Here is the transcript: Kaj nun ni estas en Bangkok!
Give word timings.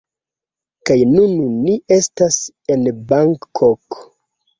Kaj 0.89 0.95
nun 1.09 1.35
ni 1.65 1.75
estas 1.97 2.39
en 2.77 2.89
Bangkok! 3.13 4.01